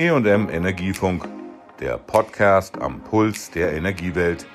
EM 0.00 0.48
Energiefunk, 0.48 1.28
der 1.78 1.98
Podcast 1.98 2.80
am 2.80 3.02
Puls 3.02 3.50
der 3.50 3.74
Energiewelt. 3.74 4.46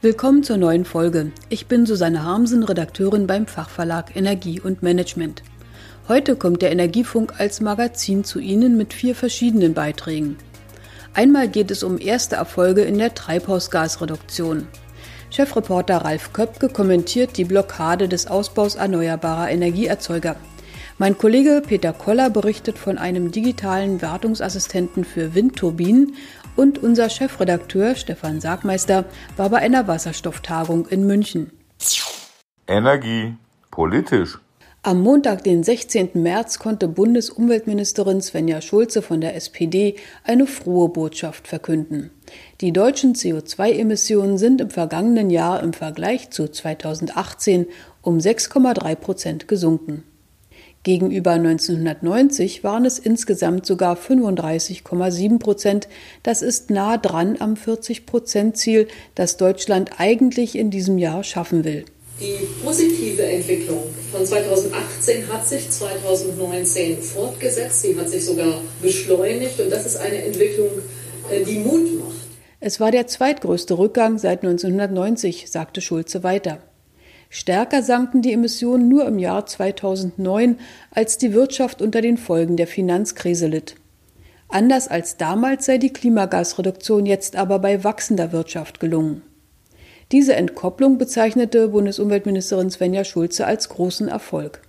Willkommen 0.00 0.42
zur 0.42 0.56
neuen 0.56 0.84
Folge. 0.84 1.30
Ich 1.48 1.68
bin 1.68 1.86
Susanne 1.86 2.24
Harmsen, 2.24 2.64
Redakteurin 2.64 3.28
beim 3.28 3.46
Fachverlag 3.46 4.16
Energie 4.16 4.60
und 4.60 4.82
Management. 4.82 5.44
Heute 6.08 6.34
kommt 6.34 6.60
der 6.60 6.72
Energiefunk 6.72 7.34
als 7.38 7.60
Magazin 7.60 8.24
zu 8.24 8.40
Ihnen 8.40 8.76
mit 8.76 8.92
vier 8.92 9.14
verschiedenen 9.14 9.74
Beiträgen. 9.74 10.38
Einmal 11.14 11.46
geht 11.46 11.70
es 11.70 11.84
um 11.84 12.00
erste 12.00 12.34
Erfolge 12.34 12.80
in 12.82 12.98
der 12.98 13.14
Treibhausgasreduktion. 13.14 14.66
Chefreporter 15.30 15.98
Ralf 15.98 16.32
Köpke 16.32 16.68
kommentiert 16.68 17.36
die 17.36 17.44
Blockade 17.44 18.08
des 18.08 18.26
Ausbaus 18.26 18.74
erneuerbarer 18.74 19.50
Energieerzeuger. 19.50 20.34
Mein 21.00 21.16
Kollege 21.16 21.62
Peter 21.66 21.94
Koller 21.94 22.28
berichtet 22.28 22.76
von 22.76 22.98
einem 22.98 23.32
digitalen 23.32 24.02
Wartungsassistenten 24.02 25.06
für 25.06 25.34
Windturbinen 25.34 26.14
und 26.56 26.82
unser 26.82 27.08
Chefredakteur 27.08 27.94
Stefan 27.94 28.42
Sargmeister 28.42 29.06
war 29.38 29.48
bei 29.48 29.56
einer 29.60 29.88
Wasserstofftagung 29.88 30.86
in 30.88 31.06
München. 31.06 31.52
Energie 32.66 33.34
politisch. 33.70 34.38
Am 34.82 35.00
Montag, 35.00 35.42
den 35.42 35.64
16. 35.64 36.10
März, 36.16 36.58
konnte 36.58 36.86
Bundesumweltministerin 36.86 38.20
Svenja 38.20 38.60
Schulze 38.60 39.00
von 39.00 39.22
der 39.22 39.34
SPD 39.36 39.96
eine 40.24 40.46
frohe 40.46 40.90
Botschaft 40.90 41.48
verkünden. 41.48 42.10
Die 42.60 42.74
deutschen 42.74 43.14
CO2-Emissionen 43.14 44.36
sind 44.36 44.60
im 44.60 44.68
vergangenen 44.68 45.30
Jahr 45.30 45.62
im 45.62 45.72
Vergleich 45.72 46.28
zu 46.28 46.46
2018 46.46 47.64
um 48.02 48.18
6,3 48.18 48.94
Prozent 48.96 49.48
gesunken. 49.48 50.04
Gegenüber 50.82 51.32
1990 51.32 52.64
waren 52.64 52.86
es 52.86 52.98
insgesamt 52.98 53.66
sogar 53.66 53.98
35,7 53.98 55.38
Prozent. 55.38 55.88
Das 56.22 56.40
ist 56.40 56.70
nah 56.70 56.96
dran 56.96 57.36
am 57.38 57.52
40-Prozent-Ziel, 57.52 58.88
das 59.14 59.36
Deutschland 59.36 59.90
eigentlich 59.98 60.56
in 60.56 60.70
diesem 60.70 60.96
Jahr 60.96 61.22
schaffen 61.22 61.64
will. 61.64 61.84
Die 62.18 62.46
positive 62.64 63.22
Entwicklung 63.22 63.82
von 64.10 64.24
2018 64.24 65.30
hat 65.30 65.46
sich 65.46 65.68
2019 65.68 66.98
fortgesetzt. 67.02 67.82
Sie 67.82 67.98
hat 67.98 68.08
sich 68.08 68.24
sogar 68.24 68.60
beschleunigt. 68.80 69.60
Und 69.60 69.70
das 69.70 69.84
ist 69.84 69.96
eine 69.96 70.22
Entwicklung, 70.24 70.68
äh, 71.30 71.44
die 71.44 71.58
Mut 71.58 71.98
macht. 71.98 72.16
Es 72.60 72.80
war 72.80 72.90
der 72.90 73.06
zweitgrößte 73.06 73.76
Rückgang 73.76 74.18
seit 74.18 74.42
1990, 74.44 75.50
sagte 75.50 75.80
Schulze 75.82 76.22
weiter. 76.22 76.62
Stärker 77.32 77.84
sanken 77.84 78.22
die 78.22 78.32
Emissionen 78.32 78.88
nur 78.88 79.06
im 79.06 79.20
Jahr 79.20 79.46
2009, 79.46 80.58
als 80.90 81.16
die 81.16 81.32
Wirtschaft 81.32 81.80
unter 81.80 82.00
den 82.00 82.18
Folgen 82.18 82.56
der 82.56 82.66
Finanzkrise 82.66 83.46
litt. 83.46 83.76
Anders 84.48 84.88
als 84.88 85.16
damals 85.16 85.64
sei 85.64 85.78
die 85.78 85.92
Klimagasreduktion 85.92 87.06
jetzt 87.06 87.36
aber 87.36 87.60
bei 87.60 87.84
wachsender 87.84 88.32
Wirtschaft 88.32 88.80
gelungen. 88.80 89.22
Diese 90.10 90.34
Entkopplung 90.34 90.98
bezeichnete 90.98 91.68
Bundesumweltministerin 91.68 92.68
Svenja 92.68 93.04
Schulze 93.04 93.46
als 93.46 93.68
großen 93.68 94.08
Erfolg. 94.08 94.60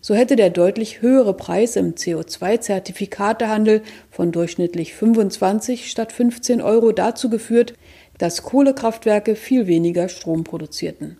So 0.00 0.14
hätte 0.14 0.36
der 0.36 0.50
deutlich 0.50 1.02
höhere 1.02 1.34
Preis 1.34 1.74
im 1.74 1.94
CO2-Zertifikatehandel 1.94 3.82
von 4.08 4.30
durchschnittlich 4.30 4.94
25 4.94 5.90
statt 5.90 6.12
15 6.12 6.62
Euro 6.62 6.92
dazu 6.92 7.28
geführt, 7.28 7.74
dass 8.18 8.44
Kohlekraftwerke 8.44 9.34
viel 9.34 9.66
weniger 9.66 10.08
Strom 10.08 10.44
produzierten. 10.44 11.16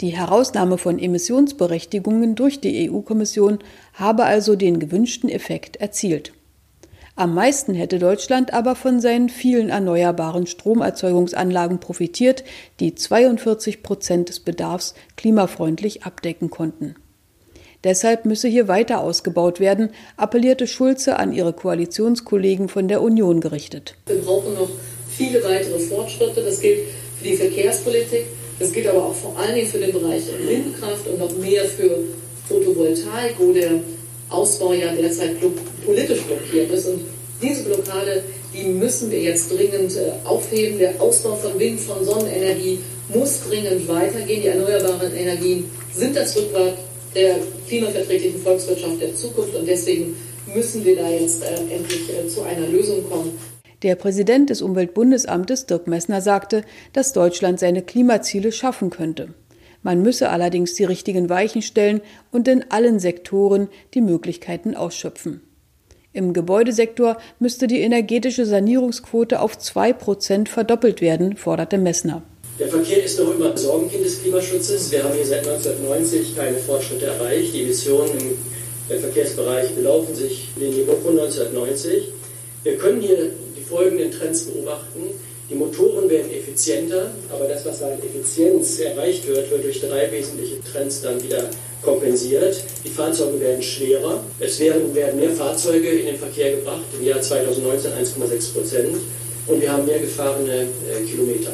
Die 0.00 0.10
Herausnahme 0.10 0.78
von 0.78 1.00
Emissionsberechtigungen 1.00 2.36
durch 2.36 2.60
die 2.60 2.88
EU-Kommission 2.88 3.58
habe 3.94 4.24
also 4.24 4.54
den 4.54 4.78
gewünschten 4.78 5.28
Effekt 5.28 5.76
erzielt. 5.76 6.32
Am 7.16 7.34
meisten 7.34 7.74
hätte 7.74 7.98
Deutschland 7.98 8.52
aber 8.52 8.76
von 8.76 9.00
seinen 9.00 9.28
vielen 9.28 9.70
erneuerbaren 9.70 10.46
Stromerzeugungsanlagen 10.46 11.80
profitiert, 11.80 12.44
die 12.78 12.94
42 12.94 13.82
Prozent 13.82 14.28
des 14.28 14.38
Bedarfs 14.38 14.94
klimafreundlich 15.16 16.04
abdecken 16.04 16.48
konnten. 16.48 16.94
Deshalb 17.82 18.24
müsse 18.24 18.46
hier 18.46 18.68
weiter 18.68 19.00
ausgebaut 19.00 19.58
werden, 19.58 19.90
appellierte 20.16 20.68
Schulze 20.68 21.18
an 21.18 21.32
ihre 21.32 21.52
Koalitionskollegen 21.52 22.68
von 22.68 22.86
der 22.86 23.02
Union 23.02 23.40
gerichtet. 23.40 23.96
Wir 24.06 24.18
brauchen 24.18 24.54
noch 24.54 24.70
viele 25.08 25.42
weitere 25.42 25.80
Fortschritte. 25.80 26.42
Das 26.42 26.60
gilt 26.60 26.86
für 27.18 27.24
die 27.24 27.36
Verkehrspolitik, 27.36 28.26
das 28.58 28.72
gilt 28.72 28.86
aber 28.88 29.06
auch 29.06 29.14
vor 29.14 29.36
allen 29.38 29.54
Dingen 29.54 29.68
für 29.68 29.78
den 29.78 29.92
Bereich 29.92 30.22
Windkraft 30.46 31.06
und 31.06 31.18
noch 31.18 31.36
mehr 31.36 31.64
für 31.64 31.98
Photovoltaik, 32.48 33.34
wo 33.38 33.52
der 33.52 33.80
Ausbau 34.30 34.72
ja 34.72 34.92
derzeit 34.92 35.36
politisch 35.84 36.22
blockiert 36.22 36.70
ist. 36.72 36.86
Und 36.86 37.00
diese 37.40 37.62
Blockade, 37.64 38.22
die 38.52 38.64
müssen 38.64 39.10
wir 39.10 39.20
jetzt 39.20 39.50
dringend 39.52 39.96
äh, 39.96 40.12
aufheben. 40.24 40.78
Der 40.78 41.00
Ausbau 41.00 41.36
von 41.36 41.58
Wind, 41.58 41.80
von 41.80 42.04
Sonnenenergie 42.04 42.80
muss 43.08 43.40
dringend 43.48 43.86
weitergehen. 43.88 44.42
Die 44.42 44.48
erneuerbaren 44.48 45.14
Energien 45.14 45.70
sind 45.94 46.16
das 46.16 46.36
Rückgrat 46.36 46.76
der 47.14 47.36
klimaverträglichen 47.68 48.42
Volkswirtschaft 48.42 49.00
der 49.00 49.14
Zukunft 49.14 49.54
und 49.54 49.66
deswegen 49.66 50.16
müssen 50.54 50.84
wir 50.84 50.96
da 50.96 51.08
jetzt 51.10 51.42
äh, 51.42 51.74
endlich 51.74 52.08
äh, 52.10 52.26
zu 52.28 52.42
einer 52.42 52.66
Lösung 52.66 53.08
kommen. 53.08 53.38
Der 53.82 53.94
Präsident 53.94 54.50
des 54.50 54.60
Umweltbundesamtes 54.60 55.66
Dirk 55.66 55.86
Messner 55.86 56.20
sagte, 56.20 56.62
dass 56.92 57.12
Deutschland 57.12 57.60
seine 57.60 57.82
Klimaziele 57.82 58.50
schaffen 58.50 58.90
könnte. 58.90 59.28
Man 59.84 60.02
müsse 60.02 60.30
allerdings 60.30 60.74
die 60.74 60.82
richtigen 60.82 61.28
Weichen 61.28 61.62
stellen 61.62 62.00
und 62.32 62.48
in 62.48 62.64
allen 62.70 62.98
Sektoren 62.98 63.68
die 63.94 64.00
Möglichkeiten 64.00 64.74
ausschöpfen. 64.74 65.42
Im 66.12 66.32
Gebäudesektor 66.32 67.18
müsste 67.38 67.68
die 67.68 67.80
energetische 67.80 68.44
Sanierungsquote 68.44 69.40
auf 69.40 69.56
zwei 69.56 69.92
Prozent 69.92 70.48
verdoppelt 70.48 71.00
werden, 71.00 71.36
forderte 71.36 71.78
Messner. 71.78 72.22
Der 72.58 72.66
Verkehr 72.66 73.04
ist 73.04 73.20
noch 73.20 73.32
immer 73.32 73.56
Sorgenkind 73.56 74.04
des 74.04 74.20
Klimaschutzes. 74.20 74.90
Wir 74.90 75.04
haben 75.04 75.14
hier 75.14 75.24
seit 75.24 75.46
1990 75.46 76.34
keine 76.34 76.56
Fortschritte 76.56 77.06
erreicht. 77.06 77.54
Die 77.54 77.62
Emissionen 77.62 78.18
im 78.88 78.98
Verkehrsbereich 78.98 79.76
belaufen 79.76 80.12
sich 80.16 80.48
in 80.56 80.62
den 80.62 80.70
Niveau 80.74 80.96
von 80.96 81.16
1990. 81.16 82.08
Wir 82.64 82.76
können 82.76 83.00
hier 83.00 83.30
folgenden 83.68 84.10
Trends 84.10 84.44
beobachten. 84.44 85.00
Die 85.50 85.54
Motoren 85.54 86.10
werden 86.10 86.30
effizienter, 86.30 87.10
aber 87.30 87.46
das, 87.46 87.64
was 87.64 87.82
an 87.82 87.92
Effizienz 87.92 88.80
erreicht 88.80 89.26
wird, 89.26 89.50
wird 89.50 89.64
durch 89.64 89.80
drei 89.80 90.10
wesentliche 90.12 90.60
Trends 90.62 91.00
dann 91.00 91.22
wieder 91.22 91.48
kompensiert. 91.82 92.62
Die 92.84 92.90
Fahrzeuge 92.90 93.40
werden 93.40 93.62
schwerer, 93.62 94.22
es 94.40 94.60
werden, 94.60 94.94
werden 94.94 95.18
mehr 95.18 95.30
Fahrzeuge 95.30 95.88
in 95.88 96.06
den 96.06 96.16
Verkehr 96.16 96.56
gebracht, 96.56 96.82
im 96.98 97.06
Jahr 97.06 97.20
2019 97.20 97.92
1,6 97.92 98.52
Prozent, 98.52 98.96
und 99.46 99.62
wir 99.62 99.72
haben 99.72 99.86
mehr 99.86 100.00
gefahrene 100.00 100.62
äh, 100.62 101.04
Kilometer. 101.08 101.52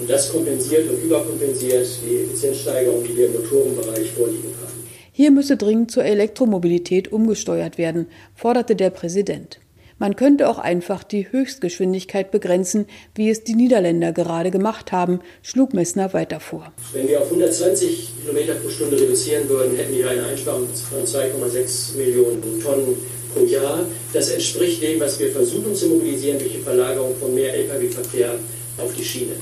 Und 0.00 0.10
das 0.10 0.32
kompensiert 0.32 0.90
und 0.90 1.00
überkompensiert 1.04 1.86
die 2.04 2.24
Effizienzsteigerung, 2.24 3.04
die 3.04 3.16
wir 3.16 3.26
im 3.26 3.34
Motorenbereich 3.34 4.10
vorliegen 4.10 4.52
haben. 4.60 4.72
Hier 5.12 5.30
müsse 5.30 5.56
dringend 5.56 5.92
zur 5.92 6.04
Elektromobilität 6.04 7.12
umgesteuert 7.12 7.78
werden, 7.78 8.06
forderte 8.34 8.74
der 8.74 8.90
Präsident. 8.90 9.61
Man 10.02 10.16
könnte 10.16 10.48
auch 10.48 10.58
einfach 10.58 11.04
die 11.04 11.30
Höchstgeschwindigkeit 11.30 12.32
begrenzen, 12.32 12.86
wie 13.14 13.30
es 13.30 13.44
die 13.44 13.54
Niederländer 13.54 14.10
gerade 14.10 14.50
gemacht 14.50 14.90
haben, 14.90 15.20
schlug 15.42 15.74
Messner 15.74 16.12
weiter 16.12 16.40
vor. 16.40 16.72
Wenn 16.92 17.06
wir 17.06 17.20
auf 17.20 17.26
120 17.26 18.14
km 18.26 18.60
pro 18.60 18.68
Stunde 18.68 19.00
reduzieren 19.00 19.48
würden, 19.48 19.76
hätten 19.76 19.94
wir 19.94 20.10
eine 20.10 20.24
Einsparung 20.24 20.66
von 20.66 21.04
2,6 21.04 21.96
Millionen 21.98 22.60
Tonnen 22.60 22.96
pro 23.32 23.44
Jahr. 23.44 23.86
Das 24.12 24.30
entspricht 24.30 24.82
dem, 24.82 24.98
was 24.98 25.20
wir 25.20 25.30
versuchen 25.30 25.72
zu 25.72 25.86
mobilisieren 25.86 26.40
durch 26.40 26.50
die 26.50 26.62
Verlagerung 26.62 27.14
von 27.14 27.32
mehr 27.32 27.54
Lkw-Verkehr 27.54 28.32
auf 28.78 28.92
die 28.96 29.04
Schiene. 29.04 29.34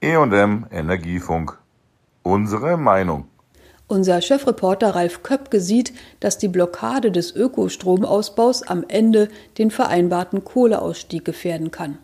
EM 0.00 0.66
Energiefunk. 0.70 1.58
Unsere 2.22 2.76
Meinung. 2.76 3.31
Unser 3.92 4.22
Chefreporter 4.22 4.94
Ralf 4.94 5.22
Köpke 5.22 5.60
sieht, 5.60 5.92
dass 6.18 6.38
die 6.38 6.48
Blockade 6.48 7.12
des 7.12 7.36
Ökostromausbaus 7.36 8.62
am 8.62 8.86
Ende 8.88 9.28
den 9.58 9.70
vereinbarten 9.70 10.44
Kohleausstieg 10.44 11.26
gefährden 11.26 11.70
kann. 11.70 11.98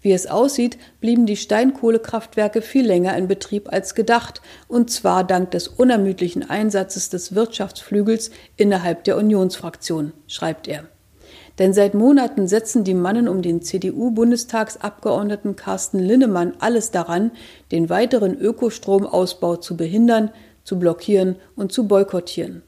Wie 0.00 0.10
es 0.10 0.26
aussieht, 0.26 0.76
blieben 1.00 1.24
die 1.24 1.36
Steinkohlekraftwerke 1.36 2.62
viel 2.62 2.84
länger 2.84 3.16
in 3.16 3.28
Betrieb 3.28 3.72
als 3.72 3.94
gedacht, 3.94 4.42
und 4.66 4.90
zwar 4.90 5.22
dank 5.22 5.52
des 5.52 5.68
unermüdlichen 5.68 6.50
Einsatzes 6.50 7.10
des 7.10 7.32
Wirtschaftsflügels 7.32 8.32
innerhalb 8.56 9.04
der 9.04 9.18
Unionsfraktion, 9.18 10.12
schreibt 10.26 10.66
er. 10.66 10.88
Denn 11.60 11.72
seit 11.72 11.94
Monaten 11.94 12.48
setzen 12.48 12.82
die 12.82 12.94
Mannen 12.94 13.28
um 13.28 13.42
den 13.42 13.62
CDU-Bundestagsabgeordneten 13.62 15.54
Carsten 15.54 16.00
Linnemann 16.00 16.54
alles 16.58 16.90
daran, 16.90 17.30
den 17.70 17.88
weiteren 17.88 18.36
Ökostromausbau 18.36 19.56
zu 19.56 19.76
behindern, 19.76 20.30
zu 20.68 20.78
blockieren 20.78 21.36
und 21.56 21.72
zu 21.72 21.88
boykottieren. 21.88 22.62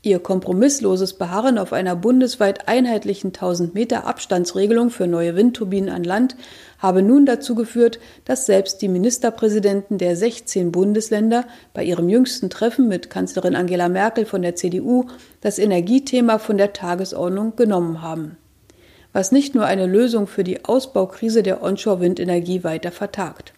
Ihr 0.00 0.18
kompromissloses 0.18 1.12
Beharren 1.12 1.58
auf 1.58 1.74
einer 1.74 1.94
bundesweit 1.94 2.68
einheitlichen 2.68 3.28
1000 3.28 3.74
Meter 3.74 4.06
Abstandsregelung 4.06 4.88
für 4.88 5.06
neue 5.06 5.36
Windturbinen 5.36 5.90
an 5.90 6.04
Land 6.04 6.36
habe 6.78 7.02
nun 7.02 7.26
dazu 7.26 7.54
geführt, 7.54 7.98
dass 8.24 8.46
selbst 8.46 8.80
die 8.80 8.88
Ministerpräsidenten 8.88 9.98
der 9.98 10.16
16 10.16 10.72
Bundesländer 10.72 11.44
bei 11.74 11.84
ihrem 11.84 12.08
jüngsten 12.08 12.48
Treffen 12.48 12.88
mit 12.88 13.10
Kanzlerin 13.10 13.54
Angela 13.54 13.90
Merkel 13.90 14.24
von 14.24 14.40
der 14.40 14.54
CDU 14.54 15.04
das 15.42 15.58
Energiethema 15.58 16.38
von 16.38 16.56
der 16.56 16.72
Tagesordnung 16.72 17.56
genommen 17.56 18.00
haben. 18.00 18.38
Was 19.12 19.32
nicht 19.32 19.54
nur 19.54 19.66
eine 19.66 19.86
Lösung 19.86 20.26
für 20.26 20.44
die 20.44 20.64
Ausbaukrise 20.64 21.42
der 21.42 21.62
Onshore-Windenergie 21.62 22.64
weiter 22.64 22.92
vertagt. 22.92 23.52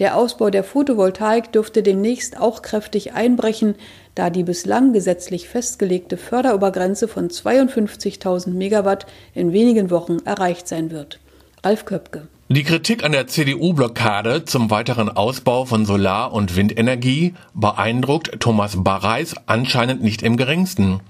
Der 0.00 0.16
Ausbau 0.16 0.50
der 0.50 0.64
Photovoltaik 0.64 1.52
dürfte 1.52 1.84
demnächst 1.84 2.40
auch 2.40 2.62
kräftig 2.62 3.12
einbrechen, 3.12 3.76
da 4.16 4.28
die 4.28 4.42
bislang 4.42 4.92
gesetzlich 4.92 5.48
festgelegte 5.48 6.16
Förderobergrenze 6.16 7.06
von 7.06 7.28
52.000 7.28 8.50
Megawatt 8.50 9.06
in 9.34 9.52
wenigen 9.52 9.90
Wochen 9.90 10.18
erreicht 10.24 10.66
sein 10.66 10.90
wird. 10.90 11.20
Ralf 11.62 11.84
Köpke. 11.84 12.26
Die 12.48 12.64
Kritik 12.64 13.04
an 13.04 13.12
der 13.12 13.26
CDU-Blockade 13.26 14.44
zum 14.44 14.70
weiteren 14.70 15.08
Ausbau 15.08 15.64
von 15.64 15.86
Solar- 15.86 16.32
und 16.32 16.56
Windenergie 16.56 17.34
beeindruckt 17.54 18.40
Thomas 18.40 18.82
Barreis 18.82 19.34
anscheinend 19.46 20.02
nicht 20.02 20.22
im 20.22 20.36
geringsten. 20.36 21.00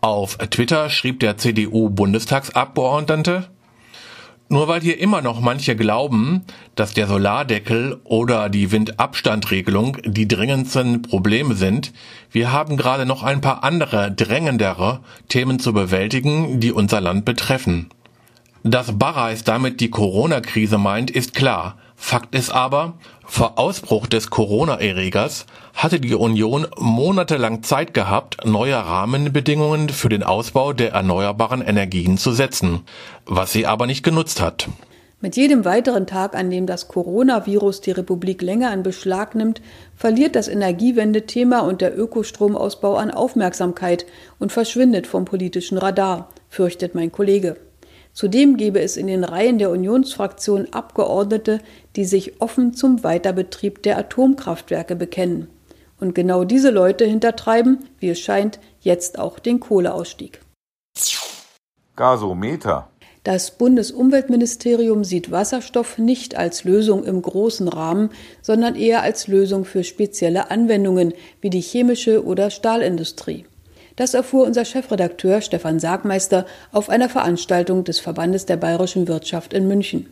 Auf 0.00 0.36
Twitter 0.36 0.90
schrieb 0.90 1.20
der 1.20 1.38
CDU-Bundestagsabgeordnete, 1.38 3.48
nur 4.48 4.68
weil 4.68 4.82
hier 4.82 4.98
immer 5.00 5.22
noch 5.22 5.40
manche 5.40 5.74
glauben, 5.74 6.44
dass 6.74 6.92
der 6.92 7.06
Solardeckel 7.06 8.00
oder 8.04 8.48
die 8.48 8.70
Windabstandregelung 8.70 9.96
die 10.04 10.28
dringendsten 10.28 11.02
Probleme 11.02 11.54
sind, 11.54 11.92
wir 12.30 12.52
haben 12.52 12.76
gerade 12.76 13.06
noch 13.06 13.22
ein 13.22 13.40
paar 13.40 13.64
andere 13.64 14.12
drängendere 14.12 15.00
Themen 15.28 15.58
zu 15.58 15.72
bewältigen, 15.72 16.60
die 16.60 16.72
unser 16.72 17.00
Land 17.00 17.24
betreffen. 17.24 17.88
Dass 18.62 18.98
Barreis 18.98 19.44
damit 19.44 19.80
die 19.80 19.90
Corona-Krise 19.90 20.78
meint, 20.78 21.10
ist 21.10 21.34
klar. 21.34 21.76
Fakt 22.06 22.34
ist 22.34 22.50
aber, 22.50 22.98
vor 23.24 23.58
Ausbruch 23.58 24.06
des 24.06 24.28
Corona-Erregers 24.28 25.46
hatte 25.72 26.00
die 26.00 26.14
Union 26.14 26.66
monatelang 26.76 27.62
Zeit 27.62 27.94
gehabt, 27.94 28.44
neue 28.44 28.76
Rahmenbedingungen 28.76 29.88
für 29.88 30.10
den 30.10 30.22
Ausbau 30.22 30.74
der 30.74 30.92
erneuerbaren 30.92 31.62
Energien 31.62 32.18
zu 32.18 32.32
setzen, 32.32 32.82
was 33.24 33.52
sie 33.52 33.64
aber 33.64 33.86
nicht 33.86 34.02
genutzt 34.02 34.42
hat. 34.42 34.68
Mit 35.22 35.34
jedem 35.36 35.64
weiteren 35.64 36.06
Tag, 36.06 36.36
an 36.36 36.50
dem 36.50 36.66
das 36.66 36.88
Coronavirus 36.88 37.80
die 37.80 37.92
Republik 37.92 38.42
länger 38.42 38.74
in 38.74 38.82
Beschlag 38.82 39.34
nimmt, 39.34 39.62
verliert 39.96 40.36
das 40.36 40.48
Energiewende-Thema 40.48 41.60
und 41.60 41.80
der 41.80 41.98
Ökostromausbau 41.98 42.96
an 42.96 43.12
Aufmerksamkeit 43.12 44.04
und 44.38 44.52
verschwindet 44.52 45.06
vom 45.06 45.24
politischen 45.24 45.78
Radar, 45.78 46.28
fürchtet 46.50 46.94
mein 46.94 47.10
Kollege. 47.10 47.56
Zudem 48.14 48.56
gebe 48.56 48.80
es 48.80 48.96
in 48.96 49.08
den 49.08 49.24
Reihen 49.24 49.58
der 49.58 49.70
Unionsfraktion 49.70 50.68
Abgeordnete, 50.70 51.58
die 51.96 52.04
sich 52.04 52.40
offen 52.40 52.74
zum 52.74 53.04
Weiterbetrieb 53.04 53.82
der 53.82 53.98
Atomkraftwerke 53.98 54.96
bekennen. 54.96 55.48
Und 56.00 56.14
genau 56.14 56.44
diese 56.44 56.70
Leute 56.70 57.04
hintertreiben, 57.04 57.86
wie 57.98 58.10
es 58.10 58.18
scheint, 58.18 58.58
jetzt 58.80 59.18
auch 59.18 59.38
den 59.38 59.60
Kohleausstieg. 59.60 60.40
Gasometer. 61.96 62.88
Das 63.22 63.52
Bundesumweltministerium 63.52 65.02
sieht 65.02 65.30
Wasserstoff 65.30 65.96
nicht 65.96 66.36
als 66.36 66.64
Lösung 66.64 67.04
im 67.04 67.22
großen 67.22 67.68
Rahmen, 67.68 68.10
sondern 68.42 68.74
eher 68.74 69.02
als 69.02 69.28
Lösung 69.28 69.64
für 69.64 69.82
spezielle 69.82 70.50
Anwendungen 70.50 71.14
wie 71.40 71.48
die 71.48 71.62
chemische 71.62 72.22
oder 72.22 72.50
Stahlindustrie. 72.50 73.46
Das 73.96 74.12
erfuhr 74.12 74.44
unser 74.44 74.66
Chefredakteur 74.66 75.40
Stefan 75.40 75.78
Sargmeister 75.78 76.44
auf 76.70 76.90
einer 76.90 77.08
Veranstaltung 77.08 77.84
des 77.84 77.98
Verbandes 77.98 78.44
der 78.44 78.56
bayerischen 78.56 79.08
Wirtschaft 79.08 79.54
in 79.54 79.68
München. 79.68 80.06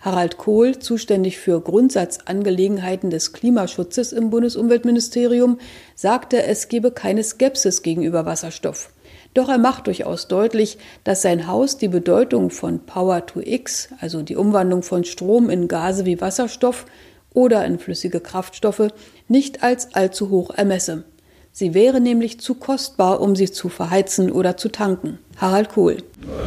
Harald 0.00 0.38
Kohl, 0.38 0.78
zuständig 0.78 1.38
für 1.38 1.60
Grundsatzangelegenheiten 1.60 3.10
des 3.10 3.34
Klimaschutzes 3.34 4.12
im 4.12 4.30
Bundesumweltministerium, 4.30 5.58
sagte, 5.94 6.42
es 6.42 6.68
gebe 6.68 6.90
keine 6.90 7.22
Skepsis 7.22 7.82
gegenüber 7.82 8.24
Wasserstoff. 8.24 8.90
Doch 9.34 9.50
er 9.50 9.58
macht 9.58 9.86
durchaus 9.86 10.26
deutlich, 10.26 10.78
dass 11.04 11.20
sein 11.22 11.46
Haus 11.46 11.76
die 11.76 11.88
Bedeutung 11.88 12.50
von 12.50 12.80
Power 12.80 13.26
to 13.26 13.40
X, 13.40 13.90
also 14.00 14.22
die 14.22 14.36
Umwandlung 14.36 14.82
von 14.82 15.04
Strom 15.04 15.50
in 15.50 15.68
Gase 15.68 16.06
wie 16.06 16.20
Wasserstoff 16.20 16.86
oder 17.34 17.64
in 17.66 17.78
flüssige 17.78 18.20
Kraftstoffe, 18.20 18.88
nicht 19.28 19.62
als 19.62 19.94
allzu 19.94 20.30
hoch 20.30 20.50
ermesse. 20.50 21.04
Sie 21.52 21.74
wäre 21.74 22.00
nämlich 22.00 22.40
zu 22.40 22.54
kostbar, 22.54 23.20
um 23.20 23.36
sie 23.36 23.50
zu 23.50 23.68
verheizen 23.68 24.32
oder 24.32 24.56
zu 24.56 24.70
tanken. 24.70 25.18
Harald 25.36 25.68
Kohl. 25.68 25.98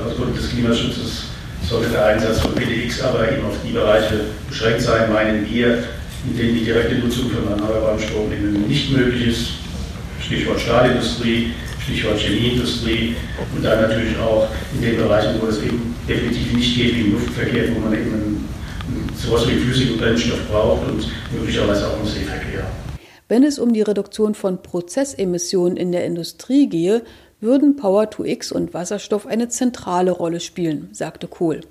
Aus 0.07 0.15
Grund 0.17 0.35
des 0.35 0.49
Klimaschutzes 0.49 1.32
sollte 1.73 1.89
der 1.89 2.05
Einsatz 2.05 2.39
von 2.39 2.53
PDX 2.53 3.01
aber 3.01 3.31
eben 3.31 3.43
auf 3.47 3.55
die 3.65 3.71
Bereiche 3.71 4.19
beschränkt 4.47 4.81
sein, 4.81 5.11
meinen 5.11 5.49
wir, 5.49 5.83
in 6.27 6.37
denen 6.37 6.53
die 6.53 6.65
direkte 6.65 6.95
Nutzung 6.95 7.31
von 7.31 7.47
erneuerbarem 7.47 7.99
Strom 7.99 8.29
nicht 8.67 8.91
möglich 8.91 9.29
ist. 9.29 9.47
Stichwort 10.23 10.59
Stahlindustrie, 10.59 11.51
Stichwort 11.83 12.19
Chemieindustrie 12.19 13.15
und 13.55 13.65
dann 13.65 13.81
natürlich 13.81 14.15
auch 14.19 14.47
in 14.75 14.81
den 14.83 14.97
Bereichen, 14.97 15.41
wo 15.41 15.47
es 15.47 15.63
eben 15.63 15.95
definitiv 16.07 16.53
nicht 16.53 16.77
geht, 16.77 16.95
wie 16.95 17.01
im 17.01 17.13
Luftverkehr, 17.13 17.75
wo 17.75 17.79
man 17.79 17.93
eben 17.93 18.47
sowas 19.17 19.47
wie 19.47 19.55
flüssigen 19.55 19.97
Brennstoff 19.97 20.47
braucht 20.51 20.87
und 20.87 21.07
möglicherweise 21.31 21.87
auch 21.87 21.99
im 21.99 22.05
Seeverkehr. 22.05 22.67
Wenn 23.27 23.43
es 23.43 23.57
um 23.57 23.73
die 23.73 23.81
Reduktion 23.81 24.35
von 24.35 24.61
Prozessemissionen 24.61 25.75
in 25.75 25.91
der 25.91 26.05
Industrie 26.05 26.69
gehe, 26.69 27.01
würden 27.43 27.75
Power-to-X 27.75 28.51
und 28.51 28.73
Wasserstoff 28.73 29.27
eine 29.27 29.49
zentrale 29.49 30.11
Rolle 30.11 30.39
spielen, 30.39 30.89
sagte 30.91 31.27
Kohl. 31.27 31.61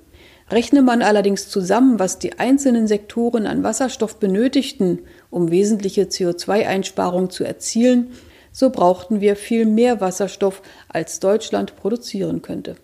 Rechne 0.49 0.81
man 0.81 1.01
allerdings 1.01 1.49
zusammen, 1.49 1.99
was 1.99 2.19
die 2.19 2.39
einzelnen 2.39 2.87
Sektoren 2.87 3.47
an 3.47 3.63
Wasserstoff 3.63 4.17
benötigten, 4.17 4.99
um 5.29 5.51
wesentliche 5.51 6.03
CO2-Einsparungen 6.03 7.29
zu 7.29 7.43
erzielen, 7.43 8.11
so 8.51 8.69
brauchten 8.69 9.19
wir 9.19 9.35
viel 9.35 9.65
mehr 9.65 9.99
Wasserstoff, 9.99 10.61
als 10.87 11.19
Deutschland 11.19 11.75
produzieren 11.75 12.41
könnte. 12.41 12.75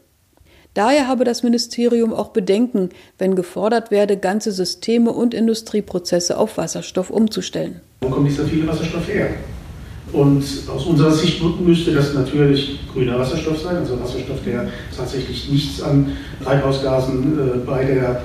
Daher 0.74 1.08
habe 1.08 1.26
das 1.26 1.44
Ministerium 1.44 2.14
auch 2.14 2.30
Bedenken, 2.30 2.90
wenn 3.18 3.36
gefordert 3.36 3.92
werde, 3.92 4.18
ganze 4.18 4.52
Systeme 4.52 5.12
und 5.12 5.34
Industrieprozesse 5.34 6.38
auf 6.38 6.58
Wasserstoff 6.58 7.10
umzustellen. 7.10 7.82
Wo 8.02 8.10
kommt 8.10 8.30
dieser 8.30 8.46
viele 8.46 8.68
Wasserstoff 8.68 9.08
her? 9.08 9.30
Und 10.12 10.44
aus 10.74 10.86
unserer 10.86 11.12
Sicht 11.12 11.42
müsste 11.62 11.94
das 11.94 12.14
natürlich 12.14 12.80
grüner 12.92 13.20
Wasserstoff 13.20 13.62
sein, 13.62 13.78
also 13.78 14.00
Wasserstoff, 14.00 14.40
der 14.46 14.68
tatsächlich 14.96 15.50
nichts 15.50 15.82
an 15.82 16.18
Treibhausgasen 16.44 17.40
äh, 17.40 17.58
bei 17.66 17.84
der, 17.84 18.22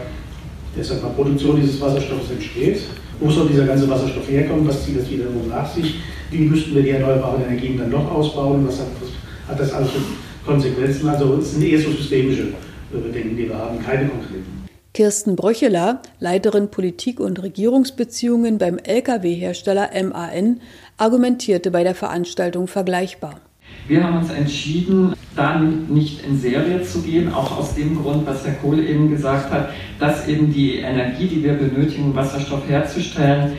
der 0.77 0.95
Produktion 1.15 1.61
dieses 1.61 1.81
Wasserstoffs 1.81 2.31
entsteht. 2.31 2.81
Wo 3.21 3.31
soll 3.31 3.49
dieser 3.49 3.67
ganze 3.67 3.89
Wasserstoff 3.89 4.29
herkommen? 4.29 4.67
Was 4.67 4.85
zieht 4.85 4.99
das 4.99 5.11
wiederum 5.11 5.49
nach 5.49 5.73
sich? 5.73 5.97
Wie 6.31 6.39
müssten 6.39 6.75
wir 6.75 6.83
die 6.83 6.91
erneuerbaren 6.91 7.43
Energien 7.43 7.79
dann 7.79 7.91
noch 7.91 8.11
ausbauen? 8.11 8.67
Was 8.67 8.79
hat, 8.79 8.87
was 9.01 9.51
hat 9.51 9.61
das 9.61 9.73
alles 9.73 9.91
für 9.91 10.01
Konsequenzen? 10.47 11.08
Also 11.08 11.37
es 11.37 11.53
sind 11.53 11.65
eher 11.65 11.81
so 11.81 11.91
systemische 11.91 12.44
äh, 12.93 12.97
Bedenken, 12.97 13.37
die 13.37 13.49
wir 13.49 13.58
haben, 13.58 13.79
keine 13.85 14.08
konkreten. 14.08 14.65
Kirsten 14.94 15.35
Bröcheler, 15.35 16.03
Leiterin 16.20 16.70
Politik- 16.70 17.19
und 17.19 17.43
Regierungsbeziehungen 17.43 18.58
beim 18.58 18.79
Lkw-Hersteller 18.79 19.91
MAN, 19.93 20.61
argumentierte 20.96 21.70
bei 21.70 21.82
der 21.82 21.94
Veranstaltung 21.94 22.69
vergleichbar. 22.69 23.41
Wir 23.89 24.03
haben 24.03 24.19
uns 24.19 24.31
entschieden, 24.31 25.15
da 25.36 25.58
nicht 25.58 26.24
in 26.24 26.39
Serie 26.39 26.82
zu 26.82 27.03
gehen, 27.03 27.32
auch 27.32 27.58
aus 27.58 27.74
dem 27.74 28.01
Grund, 28.01 28.27
was 28.27 28.46
Herr 28.46 28.55
Kohl 28.55 28.79
eben 28.79 29.10
gesagt 29.10 29.51
hat, 29.51 29.70
dass 29.98 30.29
eben 30.29 30.53
die 30.53 30.77
Energie, 30.77 31.27
die 31.27 31.43
wir 31.43 31.55
benötigen, 31.55 32.05
um 32.05 32.17
Wasserstoff 32.17 32.69
herzustellen, 32.69 33.53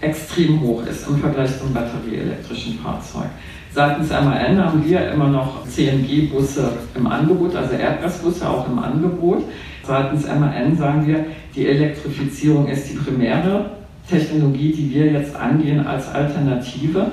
extrem 0.00 0.60
hoch 0.60 0.84
ist 0.86 1.08
im 1.08 1.18
Vergleich 1.18 1.58
zum 1.58 1.72
batterieelektrischen 1.72 2.78
Fahrzeug. 2.78 3.30
Seitens 3.72 4.10
MAN 4.10 4.64
haben 4.64 4.88
wir 4.88 5.10
immer 5.10 5.28
noch 5.28 5.66
CNG-Busse 5.66 6.72
im 6.94 7.06
Angebot, 7.06 7.56
also 7.56 7.74
Erdgasbusse 7.74 8.48
auch 8.48 8.68
im 8.68 8.78
Angebot. 8.78 9.44
Seitens 9.82 10.26
MAN 10.26 10.76
sagen 10.76 11.06
wir, 11.06 11.26
die 11.54 11.66
Elektrifizierung 11.66 12.68
ist 12.68 12.90
die 12.90 12.94
primäre 12.94 13.70
Technologie, 14.08 14.72
die 14.72 14.94
wir 14.94 15.12
jetzt 15.12 15.34
angehen 15.34 15.86
als 15.86 16.08
Alternative, 16.08 17.12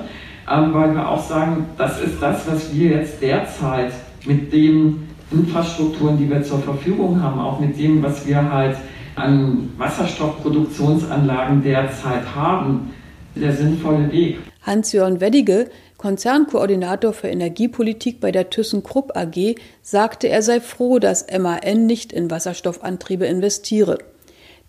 ähm, 0.50 0.74
weil 0.74 0.94
wir 0.94 1.08
auch 1.08 1.22
sagen, 1.22 1.66
das 1.76 2.00
ist 2.00 2.20
das, 2.20 2.46
was 2.46 2.74
wir 2.74 2.90
jetzt 2.90 3.20
derzeit 3.20 3.92
mit 4.26 4.52
den 4.52 5.08
Infrastrukturen, 5.30 6.18
die 6.18 6.28
wir 6.28 6.42
zur 6.42 6.60
Verfügung 6.60 7.22
haben, 7.22 7.40
auch 7.40 7.58
mit 7.58 7.78
dem, 7.78 8.02
was 8.02 8.26
wir 8.26 8.50
halt 8.50 8.76
an 9.16 9.70
Wasserstoffproduktionsanlagen 9.78 11.62
derzeit 11.62 12.34
haben, 12.34 12.90
der 13.34 13.52
sinnvolle 13.52 14.10
Weg. 14.12 14.38
Hans-Jörn 14.62 15.20
Weddige, 15.20 15.68
Konzernkoordinator 15.98 17.12
für 17.12 17.28
Energiepolitik 17.28 18.20
bei 18.20 18.30
der 18.30 18.50
ThyssenKrupp 18.50 19.16
AG, 19.16 19.56
sagte, 19.82 20.28
er 20.28 20.42
sei 20.42 20.60
froh, 20.60 20.98
dass 20.98 21.26
MAN 21.30 21.86
nicht 21.86 22.12
in 22.12 22.30
Wasserstoffantriebe 22.30 23.26
investiere. 23.26 23.98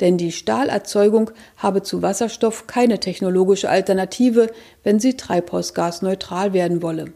Denn 0.01 0.17
die 0.17 0.31
Stahlerzeugung 0.31 1.31
habe 1.57 1.81
zu 1.83 2.01
Wasserstoff 2.01 2.67
keine 2.67 2.99
technologische 2.99 3.69
Alternative, 3.69 4.51
wenn 4.83 4.99
sie 4.99 5.15
treibhausgasneutral 5.15 6.53
werden 6.53 6.81
wolle. 6.81 7.13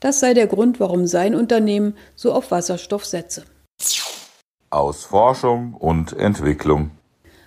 Das 0.00 0.20
sei 0.20 0.34
der 0.34 0.46
Grund, 0.46 0.80
warum 0.80 1.06
sein 1.06 1.34
Unternehmen 1.34 1.94
so 2.14 2.32
auf 2.32 2.50
Wasserstoff 2.50 3.04
setze. 3.04 3.44
Aus 4.70 5.04
Forschung 5.04 5.74
und 5.74 6.12
Entwicklung. 6.12 6.90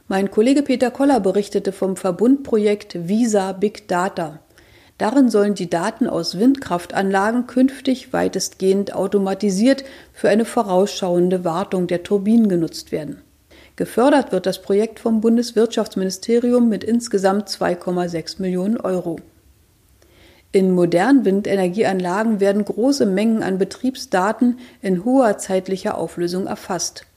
Mein 0.07 0.29
Kollege 0.29 0.63
Peter 0.63 0.91
Koller 0.91 1.19
berichtete 1.19 1.71
vom 1.71 1.95
Verbundprojekt 1.95 3.07
Visa 3.07 3.53
Big 3.53 3.87
Data. 3.87 4.39
Darin 4.97 5.29
sollen 5.29 5.55
die 5.55 5.69
Daten 5.69 6.07
aus 6.07 6.37
Windkraftanlagen 6.37 7.47
künftig 7.47 8.13
weitestgehend 8.13 8.93
automatisiert 8.93 9.83
für 10.11 10.29
eine 10.29 10.45
vorausschauende 10.45 11.43
Wartung 11.43 11.87
der 11.87 12.03
Turbinen 12.03 12.47
genutzt 12.47 12.91
werden. 12.91 13.21
Gefördert 13.75 14.31
wird 14.31 14.45
das 14.45 14.61
Projekt 14.61 14.99
vom 14.99 15.19
Bundeswirtschaftsministerium 15.19 16.69
mit 16.69 16.83
insgesamt 16.83 17.49
2,6 17.49 18.39
Millionen 18.39 18.77
Euro. 18.77 19.17
In 20.51 20.71
modernen 20.71 21.25
Windenergieanlagen 21.25 22.39
werden 22.39 22.63
große 22.63 23.07
Mengen 23.07 23.41
an 23.41 23.57
Betriebsdaten 23.57 24.59
in 24.83 25.03
hoher 25.03 25.39
zeitlicher 25.39 25.97
Auflösung 25.97 26.45
erfasst. 26.45 27.07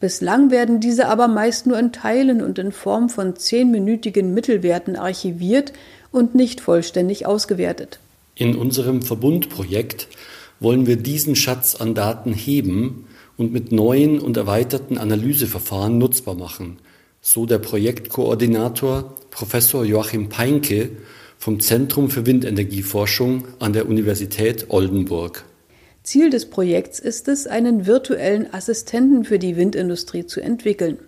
Bislang 0.00 0.50
werden 0.50 0.80
diese 0.80 1.06
aber 1.06 1.28
meist 1.28 1.68
nur 1.68 1.78
in 1.78 1.92
Teilen 1.92 2.42
und 2.42 2.58
in 2.58 2.72
Form 2.72 3.08
von 3.08 3.36
zehnminütigen 3.36 4.34
Mittelwerten 4.34 4.96
archiviert 4.96 5.72
und 6.10 6.34
nicht 6.34 6.60
vollständig 6.60 7.24
ausgewertet. 7.24 8.00
In 8.34 8.56
unserem 8.56 9.02
Verbundprojekt 9.02 10.08
wollen 10.58 10.88
wir 10.88 10.96
diesen 10.96 11.36
Schatz 11.36 11.76
an 11.76 11.94
Daten 11.94 12.32
heben 12.32 13.06
und 13.36 13.52
mit 13.52 13.72
neuen 13.72 14.20
und 14.20 14.36
erweiterten 14.36 14.98
Analyseverfahren 14.98 15.98
nutzbar 15.98 16.34
machen, 16.34 16.78
so 17.20 17.46
der 17.46 17.58
Projektkoordinator 17.58 19.14
Professor 19.30 19.84
Joachim 19.84 20.28
Peinke 20.28 20.90
vom 21.38 21.60
Zentrum 21.60 22.10
für 22.10 22.26
Windenergieforschung 22.26 23.44
an 23.58 23.72
der 23.72 23.88
Universität 23.88 24.66
Oldenburg. 24.68 25.44
Ziel 26.02 26.30
des 26.30 26.46
Projekts 26.50 26.98
ist 26.98 27.28
es, 27.28 27.46
einen 27.46 27.86
virtuellen 27.86 28.52
Assistenten 28.52 29.24
für 29.24 29.38
die 29.38 29.56
Windindustrie 29.56 30.26
zu 30.26 30.40
entwickeln. 30.40 30.98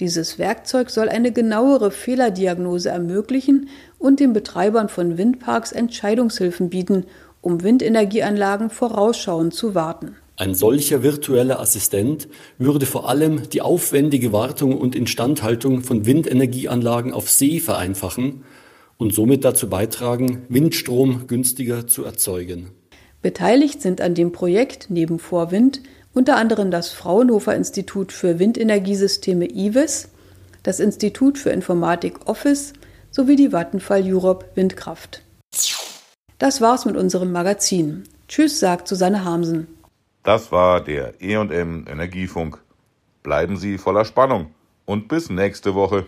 Dieses 0.00 0.38
Werkzeug 0.38 0.90
soll 0.90 1.08
eine 1.08 1.32
genauere 1.32 1.90
Fehlerdiagnose 1.90 2.90
ermöglichen 2.90 3.68
und 3.98 4.20
den 4.20 4.32
Betreibern 4.32 4.88
von 4.88 5.16
Windparks 5.16 5.72
Entscheidungshilfen 5.72 6.68
bieten, 6.68 7.04
um 7.40 7.62
Windenergieanlagen 7.62 8.68
vorausschauend 8.68 9.54
zu 9.54 9.74
warten. 9.74 10.16
Ein 10.38 10.54
solcher 10.54 11.02
virtueller 11.02 11.60
Assistent 11.60 12.28
würde 12.58 12.84
vor 12.84 13.08
allem 13.08 13.48
die 13.48 13.62
aufwendige 13.62 14.32
Wartung 14.34 14.76
und 14.76 14.94
Instandhaltung 14.94 15.82
von 15.82 16.04
Windenergieanlagen 16.04 17.14
auf 17.14 17.30
See 17.30 17.58
vereinfachen 17.58 18.44
und 18.98 19.14
somit 19.14 19.46
dazu 19.46 19.70
beitragen, 19.70 20.42
Windstrom 20.50 21.26
günstiger 21.26 21.86
zu 21.86 22.04
erzeugen. 22.04 22.70
Beteiligt 23.22 23.80
sind 23.80 24.02
an 24.02 24.14
dem 24.14 24.32
Projekt 24.32 24.86
neben 24.90 25.18
Vorwind 25.18 25.80
unter 26.12 26.36
anderem 26.36 26.70
das 26.70 26.90
Fraunhofer 26.90 27.54
Institut 27.56 28.12
für 28.12 28.38
Windenergiesysteme 28.38 29.50
IWIS, 29.50 30.08
das 30.62 30.80
Institut 30.80 31.38
für 31.38 31.50
Informatik 31.50 32.26
Office 32.26 32.74
sowie 33.10 33.36
die 33.36 33.52
Vattenfall 33.52 34.02
Europe 34.04 34.44
Windkraft. 34.54 35.22
Das 36.38 36.60
war's 36.60 36.84
mit 36.84 36.96
unserem 36.96 37.32
Magazin. 37.32 38.04
Tschüss, 38.28 38.60
sagt 38.60 38.88
Susanne 38.88 39.24
Hamsen. 39.24 39.66
Das 40.26 40.50
war 40.50 40.80
der 40.80 41.20
E&M 41.20 41.84
Energiefunk. 41.86 42.60
Bleiben 43.22 43.56
Sie 43.56 43.78
voller 43.78 44.04
Spannung 44.04 44.52
und 44.84 45.06
bis 45.06 45.30
nächste 45.30 45.76
Woche. 45.76 46.06